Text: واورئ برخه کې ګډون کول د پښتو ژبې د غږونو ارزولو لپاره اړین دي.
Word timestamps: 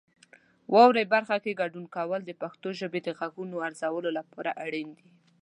واورئ 0.73 1.05
برخه 1.13 1.37
کې 1.43 1.59
ګډون 1.61 1.85
کول 1.95 2.21
د 2.25 2.31
پښتو 2.41 2.67
ژبې 2.79 2.99
د 3.03 3.09
غږونو 3.19 3.55
ارزولو 3.67 4.09
لپاره 4.17 4.51
اړین 4.65 4.89
دي. 4.97 5.09